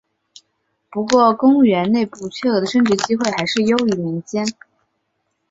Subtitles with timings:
[0.89, 4.43] 不过公务员内部缺额的升职机会还是优于民间。